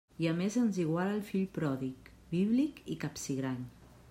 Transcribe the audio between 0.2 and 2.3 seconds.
I a més ens iguala al fill pròdig,